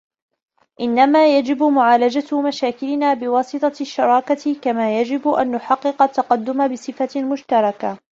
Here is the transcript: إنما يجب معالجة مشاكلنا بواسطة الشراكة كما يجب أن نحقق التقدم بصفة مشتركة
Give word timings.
إنما 0.81 1.37
يجب 1.37 1.63
معالجة 1.63 2.41
مشاكلنا 2.41 3.13
بواسطة 3.13 3.73
الشراكة 3.81 4.55
كما 4.61 4.99
يجب 5.01 5.27
أن 5.27 5.51
نحقق 5.51 6.01
التقدم 6.01 6.67
بصفة 6.67 7.21
مشتركة 7.21 7.99